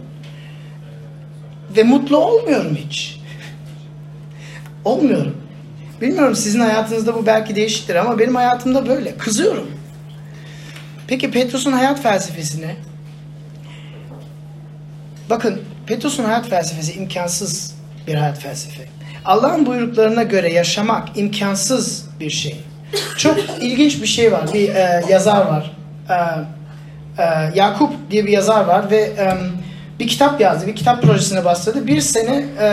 [1.77, 3.21] Ve mutlu olmuyorum hiç.
[4.85, 5.37] Olmuyorum.
[6.01, 9.17] Bilmiyorum sizin hayatınızda bu belki değişiktir ama benim hayatımda böyle.
[9.17, 9.71] Kızıyorum.
[11.07, 12.77] Peki Petrus'un hayat felsefesi ne?
[15.31, 17.74] Bakın Petrus'un hayat felsefesi imkansız
[18.07, 18.85] bir hayat felsefe.
[19.25, 22.57] Allah'ın buyruklarına göre yaşamak imkansız bir şey.
[23.19, 24.51] Çok ilginç bir şey var.
[24.55, 25.77] Bir e, yazar var.
[26.11, 26.15] E,
[27.23, 29.35] e, Yakup diye bir yazar var ve e,
[29.99, 30.67] bir kitap yazdı.
[30.67, 31.87] Bir kitap projesine başladı.
[31.87, 32.69] Bir sene e,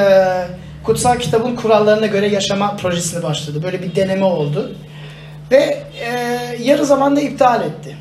[0.83, 3.63] kutsal kitabın kurallarına göre yaşama projesine başladı.
[3.63, 4.75] Böyle bir deneme oldu.
[5.51, 6.13] Ve e,
[6.61, 7.97] yarı zamanda iptal etti.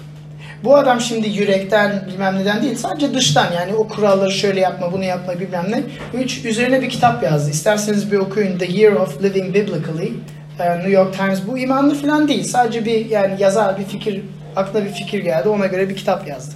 [0.64, 5.04] Bu adam şimdi yürekten bilmem neden değil sadece dıştan yani o kuralları şöyle yapma bunu
[5.04, 5.82] yapma bilmem ne.
[6.20, 7.50] Üç, üzerine bir kitap yazdı.
[7.50, 10.12] İsterseniz bir okuyun The Year of Living Biblically.
[10.60, 12.44] E, New York Times bu imanlı falan değil.
[12.44, 14.22] Sadece bir yani yazar bir fikir
[14.56, 16.54] aklına bir fikir geldi ona göre bir kitap yazdı.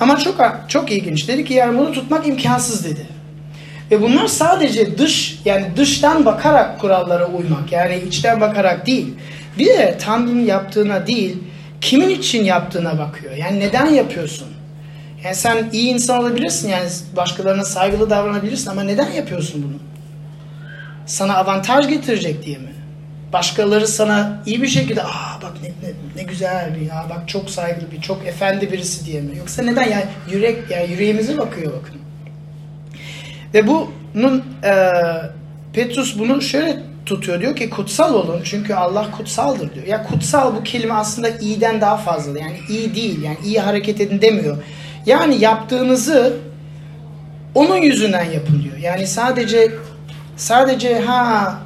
[0.00, 1.28] Ama çok çok ilginç.
[1.28, 3.06] Dedi ki yani bunu tutmak imkansız dedi.
[3.90, 7.72] Ve bunlar sadece dış yani dıştan bakarak kurallara uymak.
[7.72, 9.14] Yani içten bakarak değil.
[9.58, 11.36] Bir de Tanrı'nın yaptığına değil,
[11.80, 13.32] kimin için yaptığına bakıyor.
[13.36, 14.48] Yani neden yapıyorsun?
[15.24, 19.78] Yani sen iyi insan olabilirsin yani başkalarına saygılı davranabilirsin ama neden yapıyorsun bunu?
[21.06, 22.74] Sana avantaj getirecek diye mi?
[23.32, 27.50] Başkaları sana iyi bir şekilde aa bak ne, ne, ne güzel bir ya bak çok
[27.50, 29.38] saygılı bir çok efendi birisi diye mi?
[29.38, 31.96] Yoksa neden yani yürek yani yüreğimize bakıyor bakın.
[33.54, 34.72] Ve bunun e,
[35.72, 39.86] Petrus bunu şöyle tutuyor diyor ki kutsal olun çünkü Allah kutsaldır diyor.
[39.86, 44.20] Ya kutsal bu kelime aslında iyiden daha fazla yani iyi değil yani iyi hareket edin
[44.20, 44.56] demiyor.
[45.06, 46.36] Yani yaptığınızı
[47.54, 48.76] onun yüzünden yapın diyor.
[48.76, 49.72] Yani sadece
[50.36, 51.58] sadece ha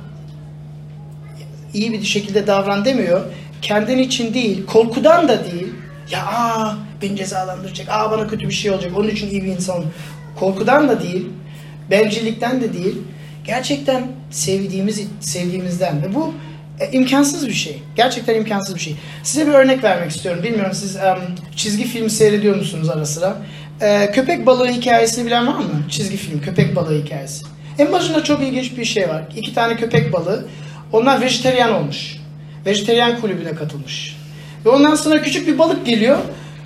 [1.75, 3.21] iyi bir şekilde davran demiyor.
[3.63, 5.69] Kendin için değil, korkudan da değil.
[6.11, 9.85] Ya aa beni cezalandıracak, aa bana kötü bir şey olacak, onun için iyi bir insan.
[10.37, 11.27] Korkudan da değil,
[11.91, 12.97] bencillikten de değil.
[13.45, 16.35] Gerçekten sevdiğimiz sevdiğimizden ve bu
[16.81, 17.83] E, imkansız bir şey.
[17.97, 18.97] Gerçekten imkansız bir şey.
[19.23, 20.43] Size bir örnek vermek istiyorum.
[20.43, 21.19] Bilmiyorum siz em,
[21.57, 23.37] çizgi film seyrediyor musunuz ara sıra?
[23.81, 25.83] E, köpek balığı hikayesini bilen var mı?
[25.91, 27.45] Çizgi film, köpek balığı hikayesi.
[27.79, 29.23] En başında çok ilginç bir şey var.
[29.37, 30.47] İki tane köpek balığı.
[30.93, 32.17] Onlar vejeteryan olmuş.
[32.67, 34.17] Vejeteryan kulübüne katılmış.
[34.65, 36.19] Ve ondan sonra küçük bir balık geliyor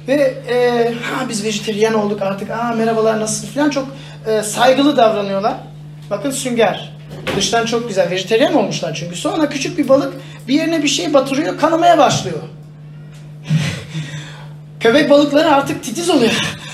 [0.08, 0.14] ve
[0.50, 2.50] e, ha biz vejeteryan olduk artık.
[2.50, 3.88] Aa merhabalar nasılsın falan çok
[4.26, 5.54] e, saygılı davranıyorlar.
[6.11, 6.92] Bakın sünger.
[7.37, 8.11] Dıştan çok güzel.
[8.11, 9.16] Vejeteryan olmuşlar çünkü.
[9.16, 10.14] Sonra küçük bir balık
[10.49, 12.38] bir yerine bir şey batırıyor, kanamaya başlıyor.
[14.81, 16.33] Köpek balıkları artık titiz oluyor.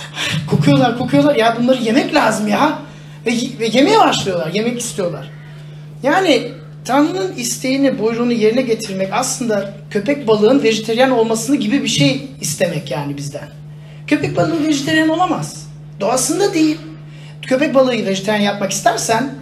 [0.51, 1.37] kokuyorlar, kokuyorlar.
[1.37, 2.79] Ya bunları yemek lazım ya.
[3.27, 5.31] Ve, ve yemeye başlıyorlar, yemek istiyorlar.
[6.03, 6.53] Yani
[6.85, 13.17] Tanrı'nın isteğini, buyruğunu yerine getirmek aslında köpek balığın vejeteryan olmasını gibi bir şey istemek yani
[13.17, 13.49] bizden.
[14.07, 15.67] Köpek balığı vejeteryan olamaz.
[16.01, 16.79] Doğasında değil.
[17.47, 19.35] Köpek balığı vejeteryan yapmak istersen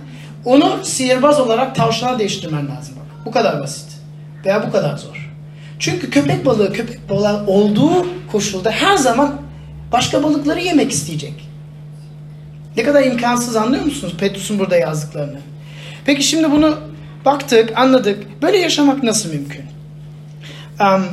[0.45, 2.95] onu sihirbaz olarak tavşana değiştirmen lazım.
[2.97, 3.27] Bak.
[3.27, 3.93] Bu kadar basit.
[4.45, 5.31] Veya bu kadar zor.
[5.79, 9.35] Çünkü köpek balığı köpek balığı olduğu koşulda her zaman
[9.93, 11.49] başka balıkları yemek isteyecek.
[12.77, 15.39] Ne kadar imkansız anlıyor musunuz Petrus'un burada yazdıklarını?
[16.05, 16.79] Peki şimdi bunu
[17.25, 18.43] baktık, anladık.
[18.43, 19.65] Böyle yaşamak nasıl mümkün?
[20.81, 21.05] Um,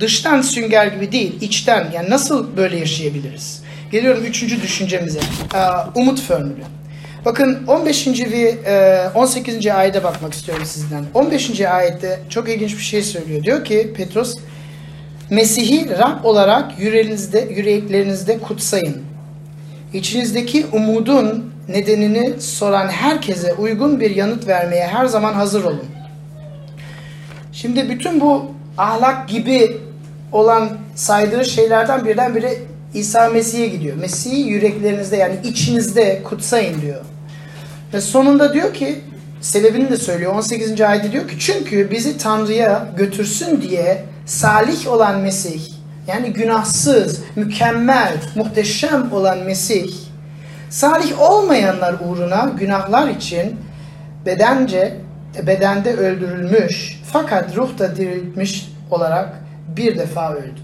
[0.00, 1.90] dıştan sünger gibi değil, içten.
[1.94, 3.61] Yani nasıl böyle yaşayabiliriz?
[3.92, 5.20] Geliyorum üçüncü düşüncemize.
[5.54, 6.62] Uh, umut formülü.
[7.24, 8.08] Bakın 15.
[8.08, 8.58] ve
[9.14, 9.66] 18.
[9.66, 11.04] ayete bakmak istiyorum sizden.
[11.14, 11.60] 15.
[11.60, 13.42] ayette çok ilginç bir şey söylüyor.
[13.42, 14.38] Diyor ki Petrus,
[15.30, 19.02] Mesih'i Rab olarak yüreğinizde, yüreklerinizde kutsayın.
[19.92, 25.86] İçinizdeki umudun nedenini soran herkese uygun bir yanıt vermeye her zaman hazır olun.
[27.52, 29.76] Şimdi bütün bu ahlak gibi
[30.32, 32.34] olan saydığı şeylerden birden
[32.94, 33.96] İsa Mesih'e gidiyor.
[33.96, 37.00] Mesih'i yüreklerinizde yani içinizde kutsayın diyor.
[37.94, 39.00] Ve sonunda diyor ki
[39.40, 40.80] sebebini de söylüyor 18.
[40.80, 45.60] ayette diyor ki çünkü bizi Tanrı'ya götürsün diye salih olan Mesih
[46.06, 49.92] yani günahsız, mükemmel, muhteşem olan Mesih
[50.70, 53.56] salih olmayanlar uğruna günahlar için
[54.26, 54.96] bedence
[55.46, 59.28] bedende öldürülmüş fakat ruhta diriltmiş olarak
[59.76, 60.60] bir defa öldü.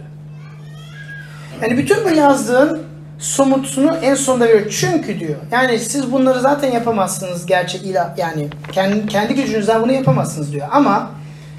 [1.63, 2.83] Yani bütün bu yazdığın
[3.19, 4.71] somutunu en sonunda veriyor.
[4.71, 5.37] Çünkü diyor.
[5.53, 10.69] Yani siz bunları zaten yapamazsınız gerçek ilah yani kendi, kendi gücünüzden bunu yapamazsınız diyor.
[10.71, 11.11] Ama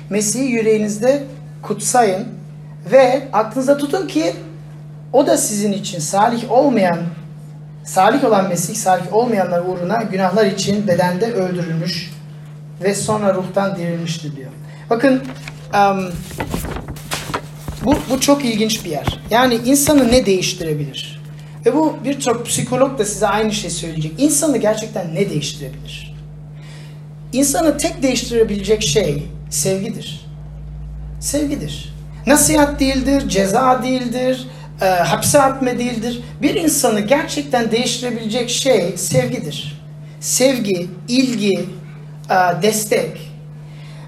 [0.09, 1.23] Mesih'i yüreğinizde
[1.62, 2.27] kutsayın
[2.91, 4.33] ve aklınızda tutun ki
[5.13, 6.99] o da sizin için salih olmayan
[7.83, 12.12] salih olan Mesih salih olmayanlar uğruna günahlar için bedende öldürülmüş
[12.83, 14.49] ve sonra ruhtan dirilmiştir diyor.
[14.89, 15.21] Bakın
[15.73, 16.12] um,
[17.86, 19.20] bu, bu çok ilginç bir yer.
[19.30, 21.20] Yani insanı ne değiştirebilir?
[21.65, 24.12] Ve bu birçok psikolog da size aynı şey söyleyecek.
[24.18, 26.15] İnsanı gerçekten ne değiştirebilir?
[27.34, 30.26] İnsanı tek değiştirebilecek şey sevgidir.
[31.20, 31.94] Sevgidir.
[32.28, 34.48] Nasihat değildir, ceza değildir,
[34.82, 36.22] e, hapse atma değildir.
[36.42, 39.82] Bir insanı gerçekten değiştirebilecek şey sevgidir.
[40.20, 41.65] Sevgi, ilgi,
[42.30, 43.32] e, destek.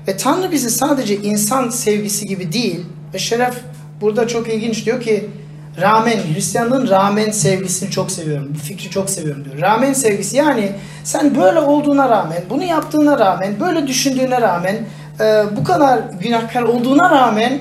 [0.07, 3.55] Ve Tanrı bizi sadece insan sevgisi gibi değil, ve Şeref
[4.01, 5.29] burada çok ilginç diyor ki
[5.81, 8.51] rağmen, Hristiyanlığın rağmen sevgisini çok seviyorum.
[8.55, 9.61] Bu fikri çok seviyorum diyor.
[9.61, 10.71] Rağmen sevgisi yani
[11.03, 14.75] sen böyle olduğuna rağmen, bunu yaptığına rağmen, böyle düşündüğüne rağmen,
[15.19, 17.59] e, bu kadar günahkar olduğuna rağmen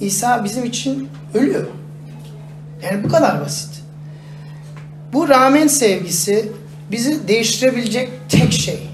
[0.00, 1.66] İsa bizim için ölüyor.
[2.82, 3.70] Yani bu kadar basit.
[5.12, 6.52] Bu rağmen sevgisi
[6.90, 8.88] bizi değiştirebilecek tek şey.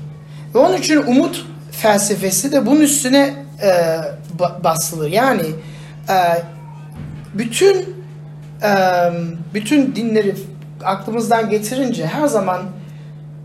[0.55, 3.99] Ve onun için umut felsefesi de bunun üstüne e,
[4.65, 5.11] basılır.
[5.11, 5.43] Yani
[7.35, 7.97] bütün
[8.63, 8.71] e,
[9.55, 10.35] bütün dinleri
[10.85, 12.63] aklımızdan getirince her zaman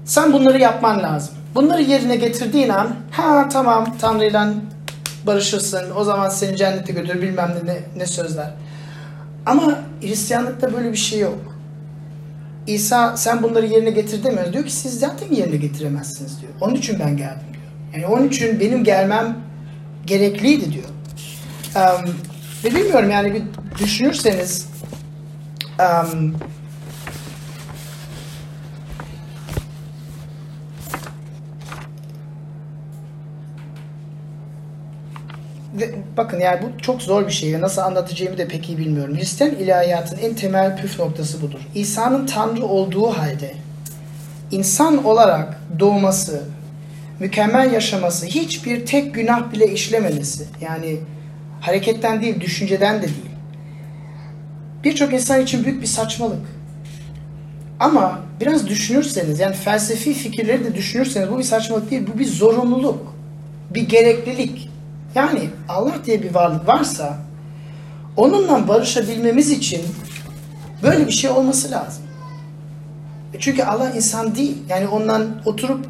[0.06, 1.36] sen bunları yapman lazım.
[1.56, 4.54] Bunları yerine getirdiğin an ha tamam Tanrı'yla
[5.28, 8.54] barışırsın o zaman seni cennete götür bilmem ne, ne sözler.
[9.46, 11.56] Ama Hristiyanlıkta böyle bir şey yok.
[12.68, 14.54] İsa sen bunları yerine getir demiyor.
[14.54, 16.52] Diyor ki siz zaten yerine getiremezsiniz diyor.
[16.62, 17.66] Onun için ben geldim diyor.
[17.94, 19.38] Yani onun için benim gelmem
[20.06, 20.90] gerekliydi diyor.
[21.76, 22.16] Um,
[22.66, 23.44] ve bilmiyorum yani bir
[23.80, 24.68] düşünürseniz
[25.80, 26.36] um,
[36.18, 39.18] bakın yani bu çok zor bir şey nasıl anlatacağımı da pek iyi bilmiyorum.
[39.18, 41.60] Hristiyan ilahiyatın en temel püf noktası budur.
[41.76, 43.54] İsa'nın Tanrı olduğu halde
[44.52, 46.44] insan olarak doğması,
[47.20, 51.00] mükemmel yaşaması, hiçbir tek günah bile işlememesi, yani
[51.66, 53.30] hareketten değil, düşünceden de değil.
[54.84, 56.46] Birçok insan için büyük bir saçmalık.
[57.80, 63.16] Ama biraz düşünürseniz, yani felsefi fikirleri de düşünürseniz bu bir saçmalık değil, bu bir zorunluluk,
[63.74, 64.70] bir gereklilik.
[65.16, 67.18] Yani Allah diye bir varlık varsa
[68.18, 69.82] onunla barışabilmemiz için
[70.84, 72.04] böyle bir şey olması lazım.
[73.34, 74.58] E Çünkü Allah insan değil.
[74.70, 75.88] Yani ondan oturup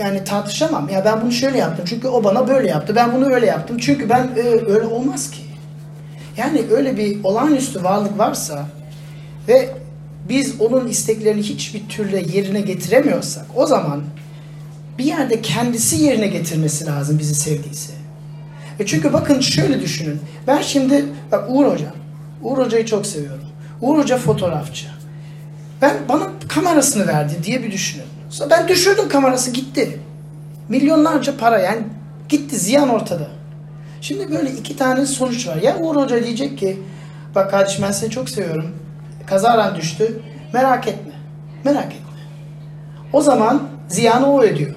[0.00, 0.88] yani tartışamam.
[0.88, 2.96] Ya ben bunu şöyle yaptım çünkü o bana böyle yaptı.
[2.96, 5.42] Ben bunu öyle yaptım çünkü ben e, öyle olmaz ki.
[6.36, 8.66] Yani öyle bir olağanüstü varlık varsa
[9.48, 9.70] ve
[10.28, 14.02] biz onun isteklerini hiçbir türlü yerine getiremiyorsak o zaman
[14.98, 17.92] bir yerde kendisi yerine getirmesi lazım bizi sevdiyse.
[18.78, 20.20] E çünkü bakın şöyle düşünün.
[20.46, 21.92] Ben şimdi bak Uğur Hoca.
[22.42, 23.44] Uğur Hoca'yı çok seviyorum.
[23.80, 24.86] Uğur Hoca fotoğrafçı.
[25.82, 28.19] Ben bana kamerasını verdi diye bir düşünün.
[28.30, 30.00] Sonra ben düşürdüm kamerası gitti.
[30.68, 31.82] Milyonlarca para yani
[32.28, 33.28] gitti ziyan ortada.
[34.00, 35.56] Şimdi böyle iki tane sonuç var.
[35.56, 36.82] Ya Uğur Hoca diyecek ki
[37.34, 38.76] bak kardeşim ben seni çok seviyorum.
[39.26, 40.20] Kazaran düştü.
[40.52, 41.12] Merak etme.
[41.64, 42.10] Merak etme.
[43.12, 44.74] O zaman ziyanı o ödüyor.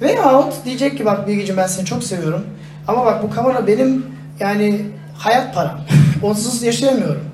[0.00, 2.46] Veyahut diyecek ki bak Bilgeciğim ben seni çok seviyorum.
[2.88, 4.06] Ama bak bu kamera benim
[4.40, 4.86] yani
[5.18, 5.80] hayat param.
[6.22, 7.24] Onsuz yaşayamıyorum.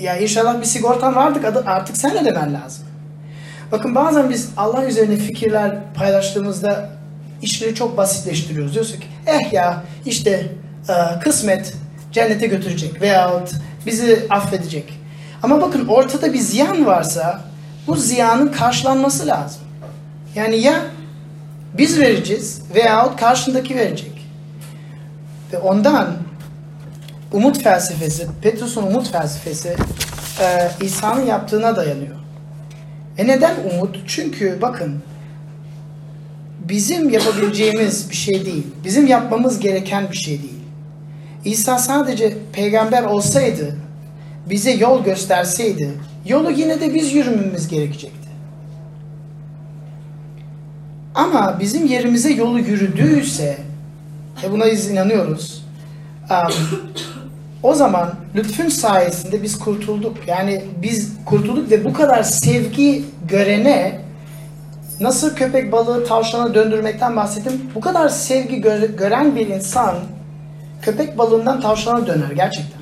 [0.00, 2.89] Ya inşallah bir sigortan vardı artık sen ödemen lazım.
[3.72, 6.90] Bakın bazen biz Allah üzerine fikirler paylaştığımızda
[7.42, 8.74] işleri çok basitleştiriyoruz.
[8.74, 10.30] Diyorsun ki eh ya işte
[10.88, 11.74] e, kısmet
[12.12, 13.50] cennete götürecek veyahut
[13.86, 15.00] bizi affedecek.
[15.42, 17.40] Ama bakın ortada bir ziyan varsa
[17.86, 19.62] bu ziyanın karşılanması lazım.
[20.34, 20.74] Yani ya
[21.78, 24.26] biz vereceğiz veyahut karşındaki verecek.
[25.52, 26.16] Ve ondan
[27.32, 29.76] umut felsefesi, Petrus'un umut felsefesi
[30.40, 32.19] e, İsa'nın yaptığına dayanıyor.
[33.20, 33.98] E neden umut?
[34.06, 34.94] Çünkü bakın
[36.68, 38.66] bizim yapabileceğimiz bir şey değil.
[38.84, 40.60] Bizim yapmamız gereken bir şey değil.
[41.44, 43.76] İsa sadece peygamber olsaydı,
[44.50, 45.90] bize yol gösterseydi,
[46.26, 48.28] yolu yine de biz yürümemiz gerekecekti.
[51.14, 53.58] Ama bizim yerimize yolu yürüdüyse,
[54.42, 55.64] ve buna biz inanıyoruz,
[56.30, 56.80] um,
[57.62, 60.16] o zaman lütfün sayesinde biz kurtulduk.
[60.26, 64.00] Yani biz kurtulduk ve bu kadar sevgi görene
[65.00, 67.62] nasıl köpek balığı tavşana döndürmekten bahsettim.
[67.74, 69.94] Bu kadar sevgi gö- gören bir insan
[70.82, 72.80] köpek balığından tavşana döner gerçekten.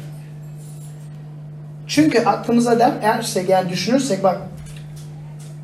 [1.87, 4.41] Çünkü aklımıza dersek yani düşünürsek bak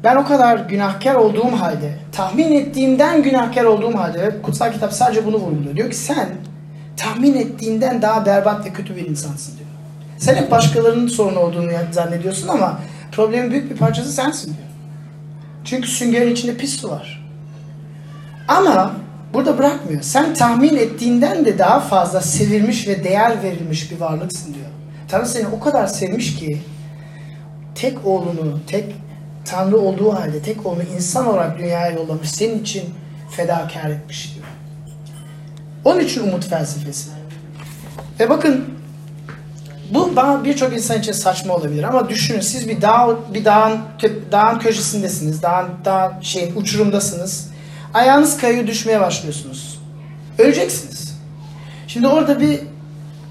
[0.05, 5.37] ben o kadar günahkar olduğum halde, tahmin ettiğimden günahkar olduğum halde kutsal kitap sadece bunu
[5.37, 5.77] vurguluyor.
[5.77, 6.29] Diyor ki sen
[6.97, 9.69] tahmin ettiğinden daha berbat ve kötü bir insansın diyor.
[10.19, 12.81] Sen hep başkalarının sorunu olduğunu zannediyorsun ama
[13.13, 14.69] problemin büyük bir parçası sensin diyor.
[15.65, 17.25] Çünkü süngerin içinde pis su var.
[18.49, 18.93] Ama
[19.35, 20.03] burada bırakmıyor.
[20.03, 24.67] Sen tahmin ettiğinden de daha fazla sevilmiş ve değer verilmiş bir varlıksın diyor.
[25.09, 26.63] Tanrı seni o kadar sevmiş ki
[27.75, 28.95] tek oğlunu, tek
[29.45, 32.31] Tanrı olduğu halde tek oğlunu insan olarak dünyaya yollamış.
[32.31, 32.85] Senin için
[33.31, 34.44] fedakar etmiş diyor.
[35.85, 37.11] Onun için umut felsefesi.
[38.21, 38.65] Ve bakın
[39.91, 43.79] bu birçok insan için saçma olabilir ama düşünün siz bir dağ bir dağın
[44.33, 45.43] dağın köşesindesiniz.
[45.43, 47.51] Dağın dağ şey uçurumdasınız.
[47.95, 49.81] Ayağınız kayıyor düşmeye başlıyorsunuz.
[50.39, 51.19] Öleceksiniz.
[51.87, 52.61] Şimdi orada bir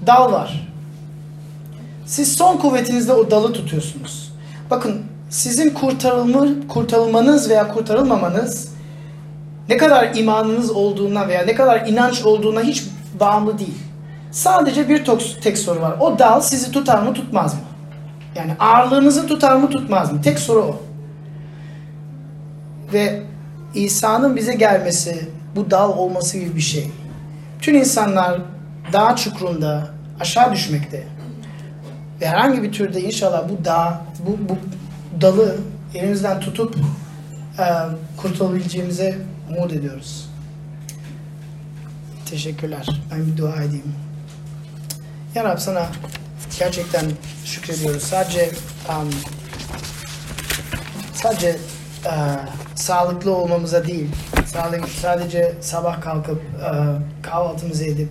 [0.06, 0.68] dal var.
[2.06, 4.32] Siz son kuvvetinizle o dalı tutuyorsunuz.
[4.70, 8.73] Bakın sizin kurtarılma, kurtarılmanız veya kurtarılmamanız
[9.68, 12.84] ne kadar imanınız olduğuna veya ne kadar inanç olduğuna hiç
[13.20, 13.78] bağımlı değil.
[14.30, 15.04] Sadece bir
[15.42, 15.96] tek soru var.
[16.00, 17.60] O dal sizi tutar mı tutmaz mı?
[18.34, 20.22] Yani ağırlığınızı tutar mı tutmaz mı?
[20.22, 20.82] Tek soru o.
[22.92, 23.22] Ve
[23.74, 26.90] İsa'nın bize gelmesi bu dal olması gibi bir şey.
[27.60, 28.40] Tüm insanlar
[28.92, 29.86] dağ çukurunda
[30.20, 31.04] aşağı düşmekte.
[32.20, 34.56] Ve herhangi bir türde inşallah bu dağ, bu, bu
[35.20, 35.56] dalı
[35.94, 36.76] elimizden tutup
[37.58, 37.64] e,
[38.16, 39.18] kurtulabileceğimize
[39.50, 40.30] umut ediyoruz.
[42.26, 42.86] Teşekkürler.
[43.10, 43.94] Ben bir dua edeyim.
[45.34, 45.88] Ya Rab sana
[46.58, 47.04] gerçekten
[47.44, 48.02] şükrediyoruz.
[48.02, 48.50] Sadece
[48.88, 49.10] um,
[51.14, 51.56] sadece
[52.06, 54.08] uh, sağlıklı olmamıza değil,
[55.02, 58.08] sadece sabah kalkıp uh, kahvaltımızı edip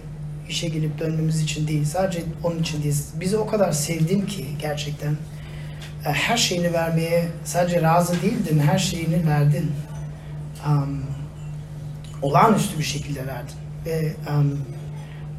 [0.50, 2.96] işe gelip dönmemiz için değil, sadece onun için değil.
[3.20, 9.28] Bizi o kadar sevdin ki gerçekten uh, her şeyini vermeye sadece razı değildin, her şeyini
[9.28, 9.72] verdin.
[10.68, 11.13] Um,
[12.24, 13.56] olağanüstü bir şekilde verdin.
[13.86, 14.60] Ve um,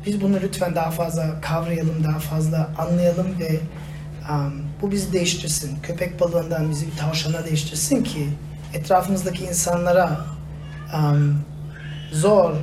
[0.06, 3.60] biz bunu lütfen daha fazla kavrayalım, daha fazla anlayalım ve
[4.30, 5.78] um, bu bizi değiştirsin.
[5.82, 8.28] Köpek balığından bizi bir tavşana değiştirsin ki
[8.74, 10.20] etrafımızdaki insanlara
[10.94, 11.40] um,
[12.12, 12.54] zor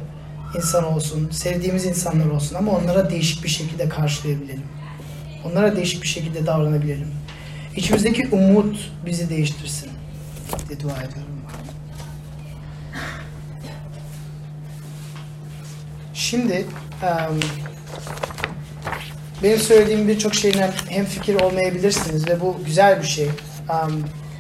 [0.58, 4.64] insan olsun, sevdiğimiz insanlar olsun ama onlara değişik bir şekilde karşılayabilelim.
[5.46, 7.08] Onlara değişik bir şekilde davranabilelim.
[7.76, 9.90] İçimizdeki umut bizi değiştirsin
[10.70, 11.31] diye dua ediyorum.
[16.32, 16.66] Şimdi
[19.44, 23.30] benim söylediğim birçok şeyle hem fikir olmayabilirsiniz ve bu güzel bir şey.